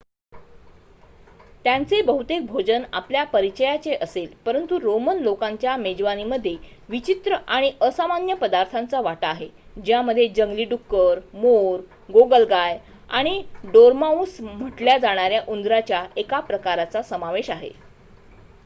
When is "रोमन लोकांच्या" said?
4.79-5.75